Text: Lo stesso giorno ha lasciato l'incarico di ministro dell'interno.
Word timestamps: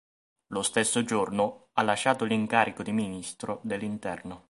Lo 0.47 0.63
stesso 0.63 1.03
giorno 1.03 1.67
ha 1.73 1.83
lasciato 1.83 2.25
l'incarico 2.25 2.81
di 2.81 2.91
ministro 2.91 3.59
dell'interno. 3.63 4.39